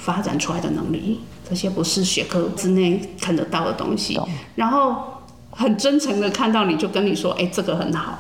[0.04, 4.20] 发展出来的能力，这些不是学科之内看得到的东西。
[4.56, 8.18] 然后很真诚的看到你就跟你说，哎，这个很好。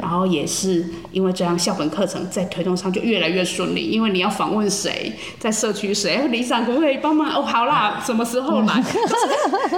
[0.00, 3.90] 然后也是因为这样，校本课程在推动上就越来越顺利。
[3.90, 7.28] 因为你要访问谁，在社区谁，李长可不可以帮忙？
[7.34, 8.82] 哦，好啦， 什么时候来？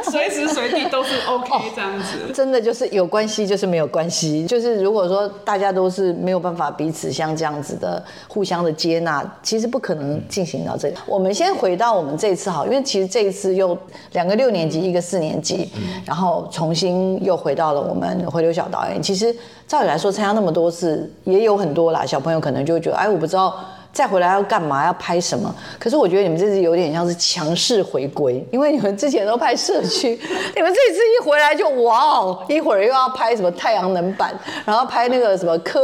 [0.04, 2.32] 随时随地都是 OK 这样子。
[2.32, 10.94] 真的就是有关系就是没有关系，就是如果说大家都是没有办法彼此像这样子的互相的接纳，其实不可能进行到这里。
[11.06, 13.76] 我们先回到我们这一次好，因为其实这一次又
[14.12, 15.68] 两个六年级，一个四年级，
[16.04, 19.02] 然后重新又回到了我们回流小导演。
[19.02, 19.34] 其实。
[19.68, 22.04] 照理来说，参加那么多次，也有很多啦。
[22.04, 23.54] 小朋友可能就觉得，哎，我不知道
[23.92, 25.52] 再回来要干嘛，要拍什么。
[25.78, 30.10] 可是我觉得你们这次有点像是强势回归，因为你们之前都拍社区，
[30.54, 34.32] 你们这次一回来就哇哦，一会儿又要拍什么太阳能板，
[34.64, 35.80] 然后拍那个什么科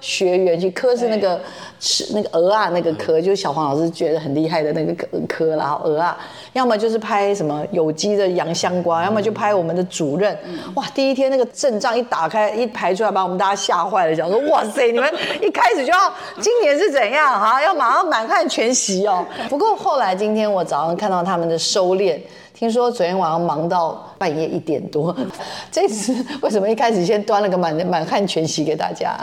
[0.00, 1.40] 学园区，科是那个。
[1.80, 6.16] 是那个鹅啊，那个科就是小黄老师觉得很厉害的那个科科然后鹅啊，
[6.54, 10.34] 要么就是拍什么有机的洋香瓜，要么就拍我们的主任。
[10.76, 15.12] 哇，第一天那个阵仗一打开一排出来，把我们大家吓坏了，想说哇塞，你们
[15.42, 19.22] 一开始就要今年是怎样哈，要马上满汉全席哦。
[19.50, 22.18] 不过后来今天我早上看到他们的收敛，
[22.54, 25.14] 听说昨天晚上忙到半夜一点多。
[25.70, 29.14] 这次为什么一开始先端了个满满汉全席给大家？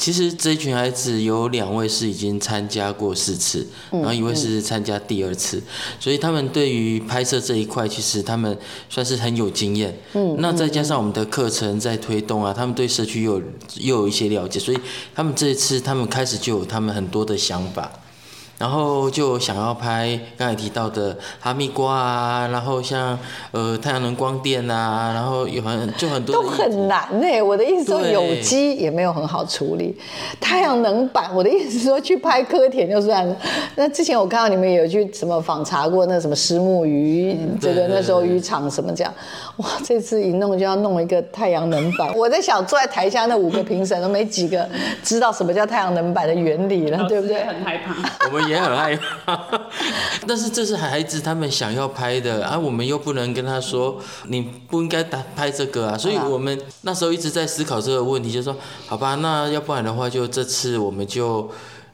[0.00, 5.62] 其实这一群孩子有两位是已经参加过四次，然后一位是参加第二次，
[6.00, 8.56] 所以他们对于拍摄这一块，其实他们
[8.88, 9.94] 算是很有经验。
[10.14, 13.42] 嗯，那再加上我们的课程在推动啊，他们对社区又
[13.76, 14.78] 又有一些了解，所以
[15.14, 17.92] 他们这一次他们开始就有他们很多的想法。
[18.60, 23.18] 然后就想要拍刚才提到的哈密瓜啊，然后像
[23.52, 27.40] 呃太阳能光电啊，然后有很就很多都很难呢。
[27.40, 29.96] 我的意思说有机也没有很好处理，
[30.38, 33.34] 太阳能板，我的意思说去拍科田就算了。
[33.76, 39.14] 那之前我看到你们有去什么访查过那什么石木鱼，这个那时候渔场什么这样，
[39.60, 42.14] 哇，这次一弄就要弄一个太阳能板。
[42.14, 44.68] 我在想坐在台下那五个评审都没几个
[45.02, 47.42] 知道什么叫太阳能板的原理了，对不对？
[47.44, 47.94] 很害怕。
[48.28, 48.50] 我们。
[48.50, 49.48] 也很害怕，
[50.26, 53.96] 但是这是孩子他们想要拍的啊，我们又不能跟他说
[54.26, 58.56] 你不应该打拍这个啊，所以我们那时候一直在思考这个问题，就说
[58.88, 61.48] 好吧，那要不然的话，就这次我们就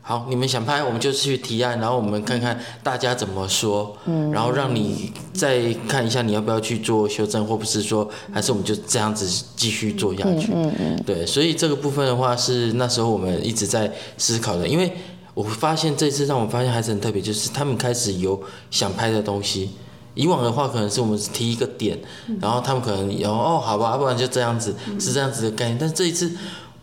[0.08, 14.92] 好，你们想拍，我们就去提案，然后我们看看大家怎么说，嗯，然后让你再看一下你要不要去做修正，或不是说还是我们就这样子继续做下去，嗯嗯，对，所以这个部分的话是那时候我们一直在思考的，因为。
[15.34, 19.68] 我发现这次让我发现还是很特别，就是他们开始有想拍的东西。
[20.14, 21.98] 以往的话，可能是我们提一个点，
[22.40, 25.76] 然后他们可能有哦，好吧，要不然就这样子，是这样子的概念。
[25.78, 26.32] 但是这一次，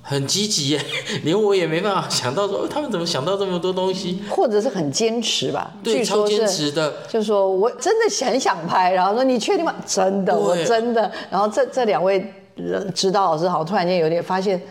[0.03, 0.81] 很积极耶，
[1.23, 4.21] 连我也没办法想到说哦他们怎么想到这么多东西。
[4.29, 5.71] 或者是很坚持吧？
[5.81, 6.93] 对，超坚是持的。
[7.07, 9.73] 就是说我真的很想拍，然后说你确定吗？
[9.87, 11.09] 真的，我真的。
[11.31, 14.61] 然后这这两位呃指导老师好像突然间有点发现。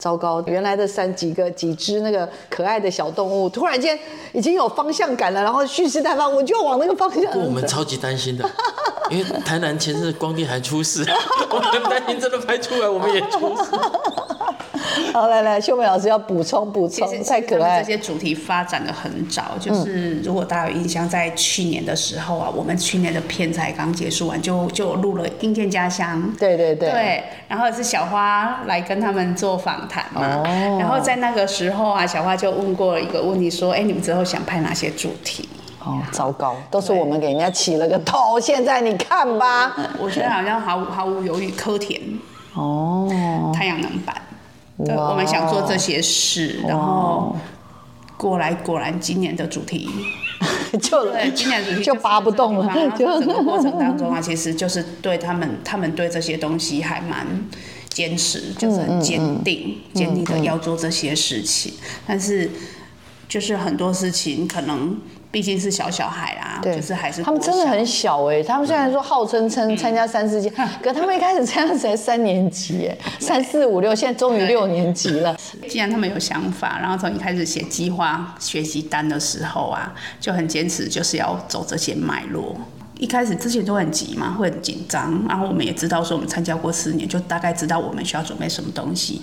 [0.00, 3.98] 糟糕，原来的三几个几只那个可爱的小动物，突然间
[4.32, 7.38] 已经有方向感了，然后蓄势待发，我就往那个方向。
[7.38, 8.50] 我们超级担心的，
[9.10, 11.04] 因为台南前阵光电还出事，
[11.52, 13.72] 我们很担心真的拍出来我们也出事。
[15.12, 17.90] 好，来来，秀美老师要补充补充，太可爱这。
[17.90, 26.22] 些主题发展的很早，就是如果大家有印象，在去年的时候啊，我们去年的片才刚结束完，就就录了《硬件家乡》。
[26.38, 35.48] 对对对，对，然后是小花来跟他们做访谈嘛，哦然后在那个时候啊，小花就问过一个问题，说：“哎，你们之后想拍哪些主题
[35.84, 42.00] 哦，糟糕，都是我们给人家起了个头，现在你看吧。？”我觉得好像毫无毫无犹豫，科田
[42.54, 44.14] 哦，太阳能板，
[44.84, 47.36] 对，我们想做这些事，然后
[48.16, 49.88] 过来果然今年的主题。
[50.80, 53.20] 就对，今年主题就拔不动了，就 就。
[53.20, 57.26] 整个过程当中啊，其实就是对他们，他们对这些东西还蛮
[57.90, 61.74] 坚持，就是很坚定、坚定的要做这些事情。
[62.06, 62.50] 但是
[63.28, 64.96] 就是很多事情可能
[65.30, 70.50] 毕竟是小小孩啦，就是还是他们真的很小哎、他们虽然说号称参参加三四届，
[70.82, 75.36] 可他们一开始参加才三年级哎，三四五六，现在终于六年级了。
[75.68, 82.56] 既然他们有想法，然后从一开始写计划学习单的时候啊，就很坚持，就是要走这些脉络。
[82.98, 89.22] 一开始之前都很急嘛，会很紧张，然后我们也知道说我们参加过四年，就大概知道我们需要准备什么东西。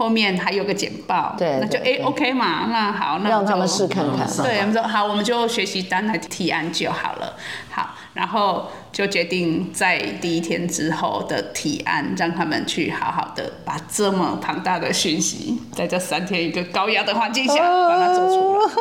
[0.00, 7.36] 后面还有个简报，对那就哎 OK 嘛，那好，那让他们试看看对，我们说好，我们就学习单来提案就好了。
[7.68, 17.54] 好，然后就决定在第一天之后的提案，让他们去好好的把这么庞大的讯息，在这三天一个高压的环境下
[17.88, 18.72] 把它做出来。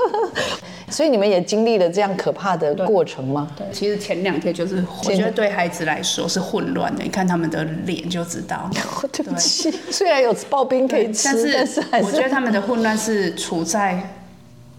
[0.90, 3.48] 所以你们也经历了这样可怕的过程吗？
[3.56, 8.68] 对，其实前两天就是，我觉得对孩子来说是混乱的，你看他们的脸就知道。
[9.14, 14.16] 对不起，虽然有刨冰可以吃，但是我觉得他们的混乱是处在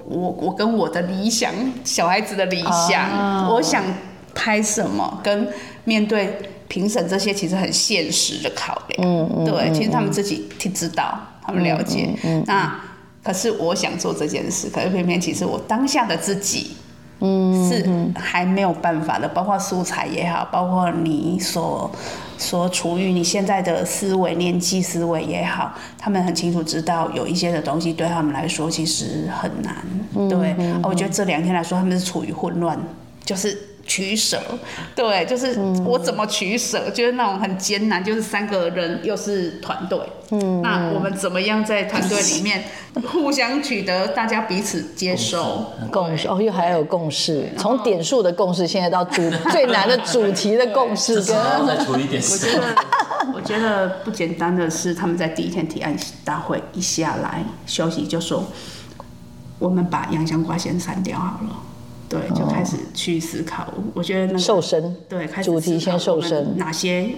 [0.04, 3.84] 我我跟我的理想，小孩子的理想，啊我想
[4.34, 5.48] 拍什么，跟
[5.84, 6.38] 面对
[6.68, 9.08] 评审这些其实很现实的考量。
[9.08, 12.14] 嗯嗯对，其实他们自己挺知道，他们了解。
[12.24, 12.80] 嗯那
[13.22, 16.72] 可是我想做这件事，可是偏偏其实我当下的自己。
[17.22, 17.86] 嗯，是
[18.18, 21.90] 还没有办法的，包括素材也好，包括你所
[22.38, 29.76] 所处于你现在的思维、年纪思维也好，他们很清楚知道有一些的东西对他们来说其实很难。
[30.30, 32.78] 对，我觉得这两天来说，他们是处于混乱，
[33.22, 33.54] 就是
[33.90, 34.40] 取舍。
[34.94, 39.98] 对，就是我怎么取舍，就是那种很艰难，就是三个人又是团队。
[40.30, 42.62] 嗯，那我们怎么样在团队里面
[43.10, 45.72] 互相取得大家彼此接受？
[45.90, 52.60] 共识哦，又还有共识，从点数的共识，现在到主 最难的主题的共识，跟要再处理一点我事觉。
[52.60, 52.76] 得，
[53.34, 58.44] 我觉得不简单的是，他们在第一天提案大会一下来休息，就说
[59.58, 61.56] 我们把洋香瓜先删掉好了。
[62.10, 63.72] 对，就开始去思考。
[63.94, 67.08] 我觉得那个瘦身对，开始主题先瘦身哪些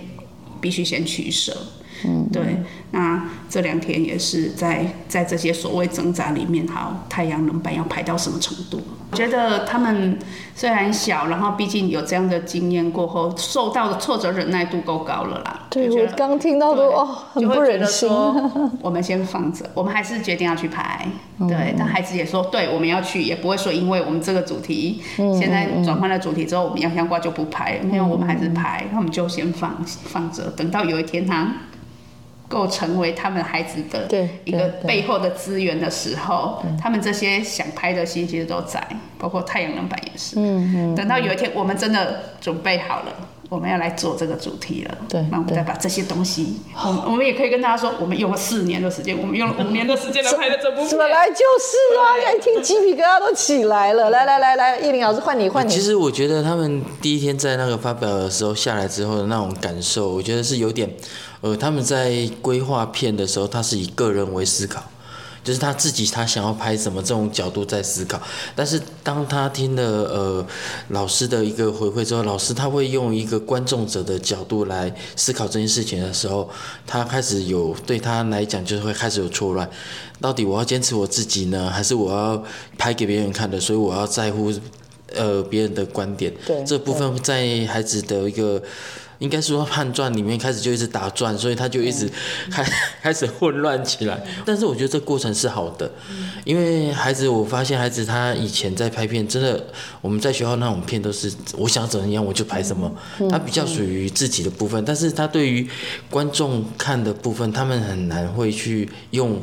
[0.61, 1.57] 必须先取舍。
[2.05, 2.63] 嗯，对。
[2.91, 8.81] 那这两天也是在在这些所谓挣扎里面，好，太阳能板要排到什么程度？
[9.11, 10.19] 我觉得他们
[10.55, 15.67] 虽然小，然后毕竟有这样的经验过后，受到的挫折忍耐度够高了啦。
[15.71, 18.09] 对我刚听到都哦，很不忍心。
[18.81, 21.07] 我们先放着，我们还是决定要去排。
[21.39, 31.53] 嗯对，但孩子也说，对，我们要去，也不会说因为我们这个主题嗯现在转换了主题之后，我们阳相挂就不拍，没有，我们还是排，那我们就先放放着，等到有一天他
[32.53, 38.87] 够成为他们孩子的对一个背后的资源的时候，他们这些想拍的心其实都在，
[39.19, 40.37] 包括太阳能板也是。
[40.37, 40.95] 嗯嗯。
[40.95, 43.13] 等到有一天我们真的准备好了。
[43.49, 50.89] 我们要来做这个主题了，对那我们再把这些东西，我们我们也可以跟大家说，我们用了四年的时间，我们用了五年的时间来拍的这部片。
[50.89, 52.33] 怎么来就是啊！
[52.35, 54.09] 一听鸡皮疙瘩都起来了。
[54.09, 55.71] 来来来来，叶林老师换你换你。
[55.71, 60.89] 其实我觉得他们第一天在那个发表的时候下来之后的那种感受，我觉得是有点，
[61.43, 64.81] 呃，他们在规划片的时候，他是以个人为思考，
[65.43, 68.23] 就是他自己他想要拍什么这种角度在思考。
[68.55, 70.47] 但是当他听了呃
[70.91, 76.49] 老师的一个回馈之后，老师他会用一个观众者的角度来思考这件事情的时候，
[76.87, 79.69] 他开始有对他来讲就是会开始有错乱，
[80.21, 82.41] 到底我要坚持我自己呢，还是我要
[82.79, 83.59] 拍给别人看的？
[83.59, 84.53] 所以我要在乎
[85.17, 86.33] 呃别人的观点。
[86.47, 88.63] 对这部分在孩子的一个
[89.19, 92.11] 应该说判断里面开始就一直打转，所以他就一直
[92.51, 92.65] 开
[93.01, 94.21] 开始混乱起来。
[94.45, 95.89] 但是我觉得这过程是好的，
[96.45, 99.65] 因为孩子，我发现孩子他以前在拍片，真的
[100.01, 102.93] 我们在学校那种片都是我想怎样我就拍什么，
[103.31, 105.69] 他比较属于自己的部分，但是他对于
[106.11, 109.41] 观众看的部分，他们很难会去用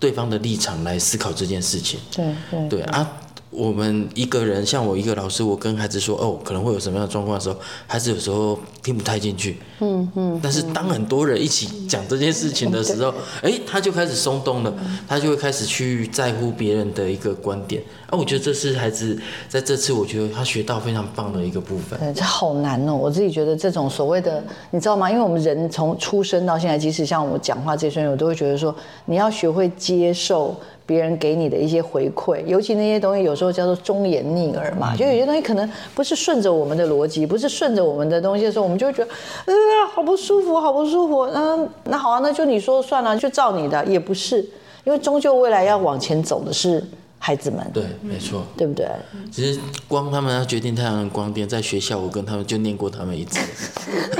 [0.00, 2.00] 对方的立场来思考这件事情。
[2.10, 3.20] 对对对啊，
[3.54, 9.58] 我们一个人，像我一个老师，我跟孩子说，哦，可能会有什么样的状况的时候，孩子有时候听不太进去。
[9.80, 10.40] 嗯嗯。
[10.42, 14.74] 但是当很多人一起讲这件事情的时候，哎，他就开始松动了，
[15.06, 17.82] 他就会开始去在乎别人的一个观点。
[18.14, 21.98] 啊，我觉得这是孩子在这次，我觉得他学到非常棒的一个部分。
[21.98, 22.94] 对，这好难哦！
[22.94, 25.10] 我自己觉得这种所谓的，你知道吗？
[25.10, 28.72] 因为我们人从出生到现在，即使像我讲话这些，我都会觉得说，
[29.06, 30.54] 你要学会接受
[30.86, 39.10] 别人给你的一些回馈，尤其那些东西有时候叫做忠言逆耳嘛，就有些东西可能不是顺着我们的逻辑，不是顺着我们的东西的时候，我们就会觉得，
[39.46, 39.54] 呃，
[39.92, 41.22] 好不舒服，好不舒服。
[41.22, 44.40] 嗯，那好啊，那就你说算了，就照你的，也不是，
[44.84, 46.84] 因为终究未来要往前走的是
[47.26, 48.44] 孩子们，对，没错。
[48.54, 48.86] 对不对？
[49.32, 49.58] 其实
[49.88, 53.40] 光他们要决定太阳能光电，在学校我跟他们就念过他们一次。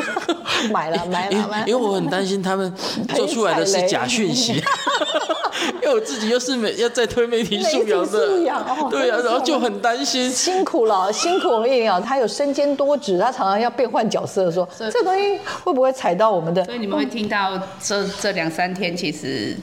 [0.72, 1.68] 买了，买了，买了。
[1.68, 2.72] 因为我很担心他们
[3.14, 4.54] 做出来的是假讯息，
[5.84, 10.30] 因为我自己又是媒要在推媒体素养媒体素的，养哦对啊，然后就很担心。
[10.30, 16.64] 辛苦了，辛苦我们叶啊，他有身兼多职，他常常要变换角色，说这东西会不会踩到我们的？
[16.64, 19.54] 所以你们会听到这这两三天，其实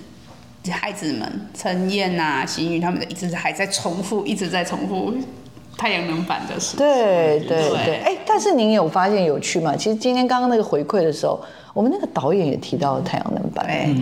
[0.70, 5.14] 孩子们陈燕呐、邢宇他们的一直还在重复，一直在重复
[5.78, 6.78] 太阳能板的事。
[6.78, 9.76] 对对对对，哎，但是您有发现有趣吗？
[9.76, 11.40] 其实今天刚刚那个回馈的时候，
[11.74, 13.66] 我们那个导演也提到了太阳能板。
[13.66, 13.96] 对，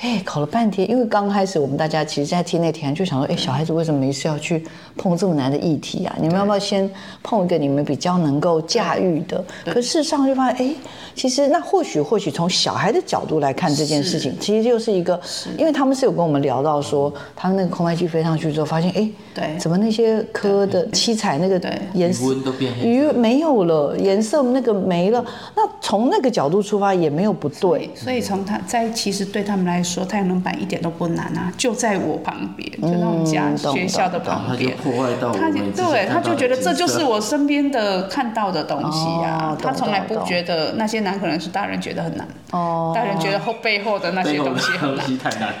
[0.00, 4.64] 哎，考了半天，因为刚开始我们大家其实，在听那天就想说，哎，小孩子为什么没事要去
[4.96, 6.16] 碰这么难的议题啊？
[6.18, 6.90] 你们要不要先
[7.22, 9.44] 碰一个你们比较能够驾驭的？
[9.66, 10.74] 可事实上就发现，哎，
[11.14, 15.20] 其实那或许或许从小孩的角度来看这件事情，其实就是一个，
[15.58, 19.58] 因为他们是有跟我们聊到说，他们那个空拍机飞上去之后，发现，哎，对。
[19.58, 21.70] 怎么那些科的七彩那个对。
[21.92, 25.22] 颜色都变黑鱼没有了，颜色那个没了，
[25.54, 27.90] 那从那个角度出发也没有不对。
[27.94, 34.76] 所以从他在其实对他们来说，太阳能板一点都不难啊，就在我旁边，就那种家嗯学校的旁边。
[34.76, 45.18] 破坏到他就们之前对，他就觉得这就是我身边的看到的东西啊哦，他从来不觉得那些难，可能是大人觉得很难，哦大人觉得后背后的那些东西很难。
[45.18, 45.54] 太难。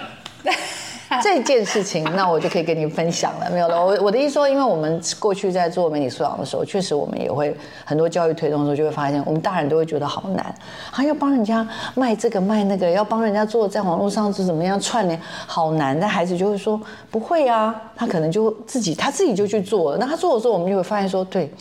[1.20, 3.84] 这件事情，那我就可以跟你分享了，没有了。
[3.84, 10.54] 我我的意思说，因为我们过去在做媒体素养的时候，确实我们也会很多教育推动的时候，就会发现我们大人都会觉得好难，
[10.90, 15.98] 还要帮人家卖这个卖那个，要帮人家做在网络上是怎么样串联，好难。
[15.98, 16.80] 但孩子就会说
[17.10, 19.98] 不会啊，他可能就自己他自己就去做了。
[19.98, 21.52] 那他做的时候，我们就会发现说，对，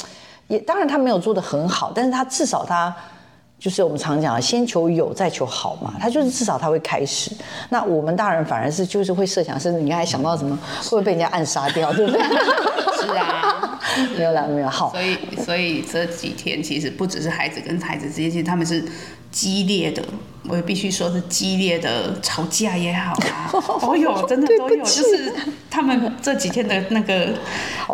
[0.48, 2.96] 也当然他没有做的很好，但是他至少他。
[3.60, 5.94] 就是我们常讲的，先求有，再求好嘛。
[6.00, 7.30] 他就是至少他会开始。
[7.70, 12.22] 那我们大人反而是就是会设想，甚至你刚才想到什么，会不会被人家暗杀掉， 对不对？
[13.02, 13.80] 是啊，
[14.18, 14.92] 没有啦，没有好。
[14.92, 18.84] 所以所以这几天其实不只是孩子跟孩子之间，其实他们是
[19.32, 20.02] 激烈的，
[20.48, 23.52] 我也必须说是激烈的吵架也好啊，
[23.82, 25.34] 都有，真的都有，就是
[25.70, 27.34] 他们这几天的那个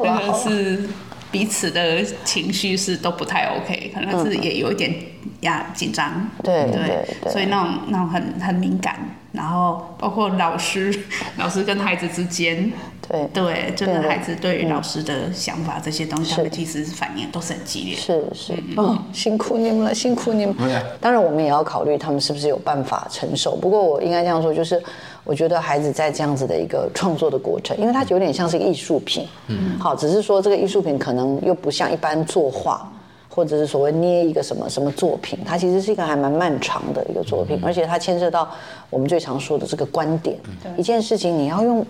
[0.03, 0.87] 那个是
[1.35, 4.95] 彼此的情绪是都不太 OK，可能是也有一点
[5.41, 8.97] 压紧张，对对对所以那种那种很很敏感，
[9.33, 10.97] 然后包括老师
[11.35, 12.71] 老师跟孩子之间。
[13.07, 17.95] 对对，真对的的孩子对于老师的想法这些东西，他们其实反应都是很激烈。
[17.95, 20.55] 是是，哦，辛苦你们了，辛苦你们。
[20.99, 23.55] 当然，我们也要考虑他们是不是有办法承受。
[23.57, 24.81] 不过，我应该这样说，就是
[25.25, 32.89] 我觉得孩子在这样子的一个创作的过程，因为它有点像是一个艺术品，嗯，好，只是说这个艺术品可能又不像一般作画。
[33.27, 38.49] 或者是所谓捏一个什么什么作品，它其实是一个还蛮漫长的一个作品，而且它牵涉到
[38.89, 40.39] 我们最常说的这个观点。
[40.77, 41.85] 一件事情你要用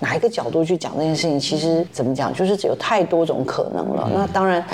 [0.00, 4.10] 哪一个角度去讲这件事情，其实怎么讲，就是只有太多种可能了。
[4.12, 4.66] 那当然，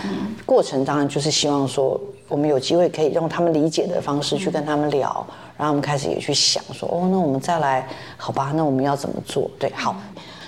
[0.47, 2.01] 过程当然就是希望说，
[2.35, 5.25] 我们有机会可以用他们理解的方式去跟他们聊，
[5.57, 9.49] 然后我们开始也去想说，哦，那我们再来，好吧，那我们要怎么做？
[9.57, 9.95] 对，好。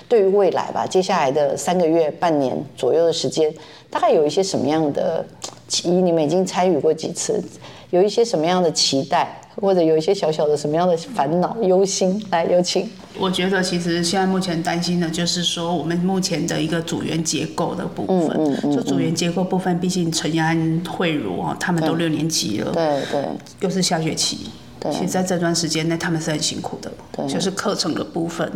[0.09, 3.53] 对于未来吧，接下来的三个月、半年左右的时间，
[3.89, 5.25] 大概有一些什么样的？
[5.69, 7.41] 期你们已经参与过几次，
[7.89, 12.23] 有一些什么样的期待，或者有一些小小的什么样的烦恼、忧心？
[12.31, 12.89] 来，有请。
[13.19, 23.25] 我觉得其实现在目前担心的就是说，我们目前的一个组员结构的部分，嗯就组员结构部分，毕竟陈安、慧茹哦，他们都六年级了，对对
[23.61, 24.51] 又是下学期，
[24.91, 28.51] 其实在这段时间内他们是很辛苦的，对就是课程的部分。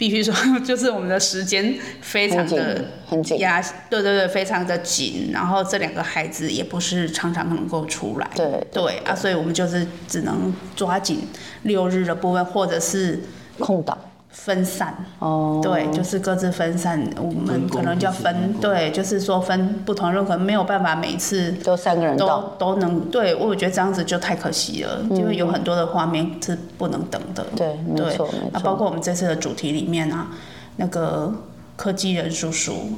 [0.00, 0.34] 必须说，
[0.64, 5.28] 就是我们的时间非常的很紧压，对对对，非常的紧。
[5.30, 8.66] 然后这两个孩子也不是常常能够出来，对。
[8.72, 11.28] 对啊，所以我们就是只能抓紧
[11.64, 13.20] 六日的部分，或者是
[13.58, 13.98] 空档
[14.44, 14.94] 分散。
[15.18, 23.00] 哦，对，就是各自分散，我们可能就要分，对，就是说分不同任，可能没有办法每次都三个人都，都能。
[23.10, 27.44] 对，我觉得这样子就太可惜了，因为有很多的画面是不能等的。
[27.54, 30.28] 对没对错没错那包括我们这次的主题里面啊，
[30.76, 31.32] 那个
[31.76, 32.92] 科技人叔叔。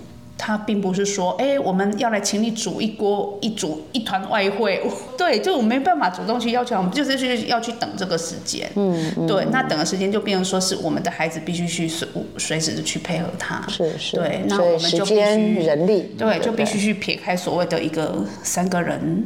[0.44, 4.82] 他并不是说，哎、我们要来请你煮一锅一煮一团外汇，
[5.16, 19.24] 对，就我没办法主动去要求，我们就是去要去等这个时间，嗯，对，那等的时间就变成说是我们的孩子必须去随随时的去配合他，是是，对，那我们就必须人力，对，就必须去撇开所谓的一个三个人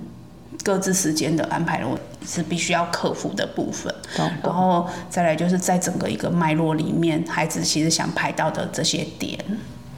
[0.63, 3.91] 各自时间的安排了，是必须要克服的部分。
[4.43, 9.39] 然后再来就是在整个一个脉络里面，孩子其实想拍到的这些点，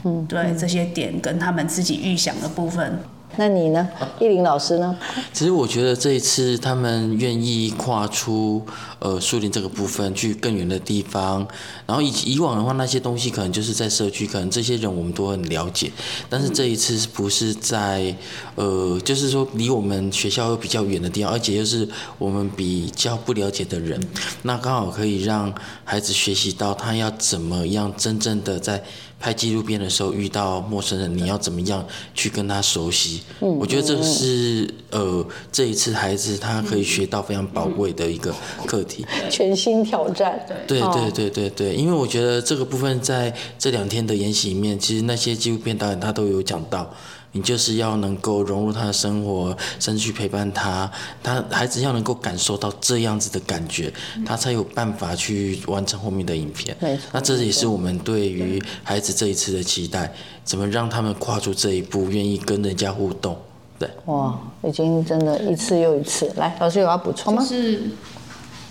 [0.04, 3.00] 嗯，对，这些点跟他们自己预想的部分，
[3.36, 3.88] 那你呢，
[4.20, 4.96] 依林老师呢？
[5.32, 8.64] 其实我觉得这一次他们愿意跨出
[8.98, 11.46] 呃树林这个部分去更远的地方，
[11.86, 15.90] 然后以以往的话那些东西可能就是在社区，可能这些人我们都很了解，
[16.28, 18.14] 但是这一次不是在
[18.54, 21.88] 呃就是说离我们学校又比较远的地方，而且又是
[22.18, 24.00] 我们比较不了解的人，
[24.42, 25.52] 那刚好可以让
[25.84, 28.82] 孩子学习到他要怎么样真正的在
[29.20, 33.22] 拍纪录片的时候遇到陌生人，你要怎么样去跟他熟悉？
[33.40, 38.34] 我觉得这个是呃这一次孩子他可以学到非常宝贵的一个
[38.66, 39.04] 课题。
[39.30, 46.94] 全新挑战，对对对对对，因为我觉得这个部分在这两天的研习里面，其实那些纪录片导演他都有讲到。
[47.32, 50.90] 你就是要能够融入他的生活，甚至去陪伴他，
[51.22, 53.92] 他孩子要能够感受到这样子的感觉，
[54.24, 56.76] 他才有办法去完成后面的影片。
[57.12, 60.12] 那这也是我们对于孩子这一次的期待，
[60.42, 63.36] 怎么让他们跨出这一步，愿意跟人家互动。
[63.78, 66.32] 对，哇，已经真的一次又一次。
[66.36, 67.44] 来，老师有要补充吗？
[67.44, 67.82] 是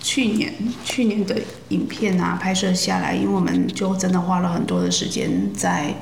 [0.02, 0.54] 去年
[0.84, 1.36] 去年的
[1.70, 5.94] 影片啊拍摄下来，因为我们就真的花了很多的时间在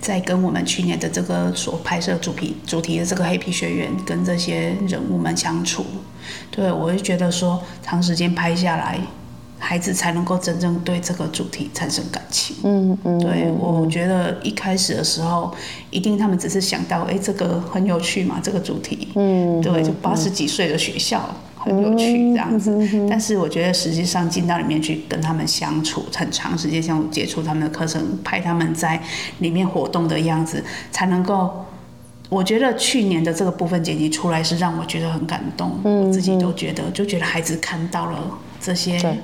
[0.00, 5.84] 在跟我们去年的这个所拍摄主题主题的这个黑皮学员跟这些人物们相处。
[6.50, 8.98] 对我就觉得说，长时间拍下来。
[9.60, 12.54] 孩子才能够真正对这个主题产生感情。
[12.62, 15.52] 嗯嗯，对，我觉得一开始的时候，
[15.90, 23.06] 一定他们只是想到，哎，这个很有趣嘛，这个主题，嗯，对，就八十几岁的学校很有趣这样子。
[23.08, 29.02] 但是我觉得实际上进到里面去跟他们相处很长时间，像我接触他们的课程，拍他们在
[29.38, 31.64] 里面活动的样子，才能够。
[32.30, 39.16] 我觉得去年的这个部分剪辑出来是让我觉得很感动，我自己都觉得，就觉得孩子看到了这些对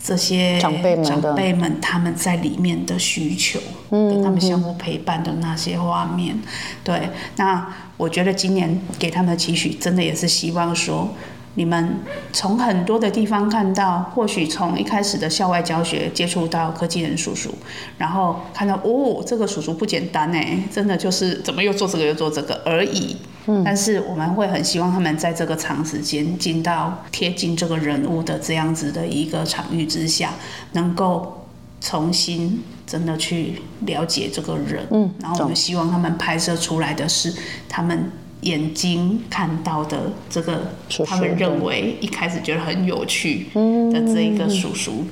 [0.00, 3.58] 这些长辈们长辈们他们在里面的需求，
[3.90, 6.38] 跟他们相互陪伴的那些画面。
[6.84, 7.66] 对，那
[7.96, 11.12] 我觉得今年给他们的期许，真的也是希望说。
[11.54, 12.00] 你们
[12.32, 17.54] 从很多的地方看到，或许从一开始的校外教学接触到科技人叔叔，
[17.98, 23.16] 然后看到哦，这个叔叔不简单哎，真的就是怎么又做这个又做这个而已。
[23.46, 30.30] 嗯但是我们会很希望他们在这个长时间进到贴近这个人物的这样子的一个场域之下，
[30.72, 31.44] 能够
[31.78, 34.86] 重新真的去了解这个人。
[34.90, 37.34] 嗯，然后我们希望他们拍摄出来的是
[37.68, 38.10] 他们
[38.44, 39.98] 眼睛看到的
[40.30, 40.60] 这个
[41.04, 43.48] 他们认为一开始觉得很有趣
[43.92, 45.04] 的这一个叔叔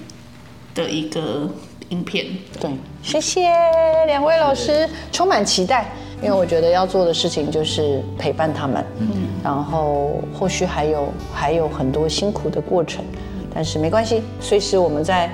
[0.74, 1.50] 的一个
[1.90, 2.26] 影片。
[2.60, 2.70] 对，
[3.02, 3.50] 谢谢
[4.06, 5.92] 两位老师，充满期待。
[6.22, 9.08] 因为我觉得要做的事情就是陪伴他们，嗯，
[9.42, 13.04] 然后或许还有还有很多辛苦的过程，
[13.52, 15.28] 但是没关系，随时我们在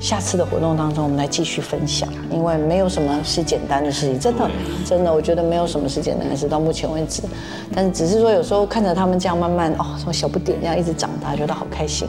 [0.00, 4.50] 下次的活动当中，我们来继续分享，因为没有什么是简单的事情，真的
[4.84, 7.22] 真的，我觉得没有什么是简单的事，到目前为止，
[7.74, 12.08] 但是只是说有时候看着他们这样慢慢哦，从小不点这样一直长大，觉得好开心。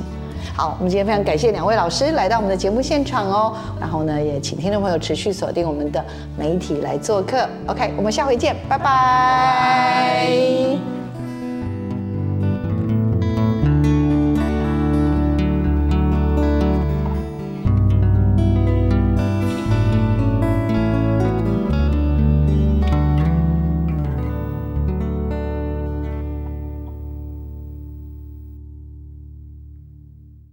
[0.55, 3.53] 好，我们今天非常感谢两位老师来到我们的节目现场哦。
[3.79, 6.03] 然后呢，也请听众朋友持续锁定我们的
[6.37, 7.47] 媒体来做客。
[7.67, 10.31] OK，我们下回见，拜拜